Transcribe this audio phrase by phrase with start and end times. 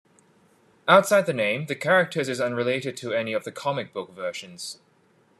[0.87, 4.79] Outside the name, the character is unrelated to any of the comic book versions.